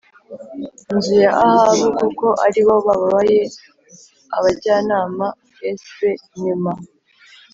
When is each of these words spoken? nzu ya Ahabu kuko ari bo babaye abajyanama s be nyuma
nzu 0.95 1.13
ya 1.23 1.31
Ahabu 1.45 1.85
kuko 1.99 2.25
ari 2.45 2.61
bo 2.65 2.75
babaye 2.85 3.39
abajyanama 4.37 5.25
s 5.81 5.83
be 5.97 6.11
nyuma 6.43 6.71